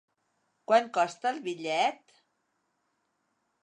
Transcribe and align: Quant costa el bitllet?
Quant 0.71 0.89
costa 0.95 1.31
el 1.33 1.39
bitllet? 1.51 2.19